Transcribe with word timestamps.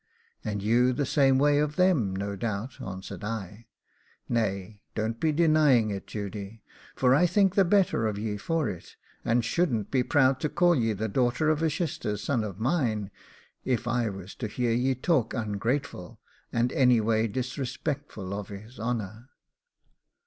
'And 0.43 0.63
you 0.63 0.93
the 0.93 1.05
same 1.05 1.37
way 1.37 1.59
of 1.59 1.75
them, 1.75 2.15
no 2.15 2.35
doubt,' 2.35 2.81
answered 2.81 3.23
I. 3.23 3.67
'Nay, 4.27 4.81
don't 4.95 5.23
he 5.23 5.31
denying 5.31 5.91
it, 5.91 6.07
Judy, 6.07 6.63
for 6.95 7.13
I 7.13 7.27
think 7.27 7.53
the 7.53 7.63
better 7.63 8.07
of 8.07 8.17
ye 8.17 8.35
for 8.37 8.67
it, 8.67 8.95
and 9.23 9.45
shouldn't 9.45 9.91
be 9.91 10.01
proud 10.01 10.39
to 10.39 10.49
call 10.49 10.73
ye 10.73 10.93
the 10.93 11.07
daughter 11.07 11.51
of 11.51 11.61
a 11.61 11.69
shister's 11.69 12.23
son 12.23 12.43
of 12.43 12.59
mine, 12.59 13.11
if 13.63 13.87
I 13.87 14.09
was 14.09 14.33
to 14.37 14.47
hear 14.47 14.71
ye 14.71 14.95
talk 14.95 15.35
ungrateful, 15.35 16.19
and 16.51 16.71
anyway 16.71 17.27
disrespectful 17.27 18.33
of 18.33 18.47
his 18.47 18.79
honour. 18.79 19.29